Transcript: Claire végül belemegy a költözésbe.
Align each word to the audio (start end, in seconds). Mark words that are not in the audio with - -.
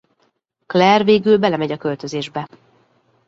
Claire 0.65 1.03
végül 1.03 1.37
belemegy 1.37 1.71
a 1.71 1.77
költözésbe. 1.77 2.47